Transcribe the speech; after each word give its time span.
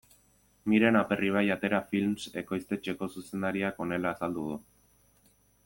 Miren 0.71 0.95
Aperribai 1.01 1.43
Atera 1.55 1.81
Films 1.91 2.25
ekoiztetxeko 2.43 3.11
zuzendariak 3.17 3.81
honela 3.85 4.15
azaldu 4.17 4.47
du. 4.49 4.57